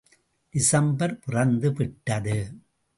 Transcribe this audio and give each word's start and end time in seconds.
December 0.49 1.19
பிறந்து 1.19 1.71
விட்டது. 1.73 2.37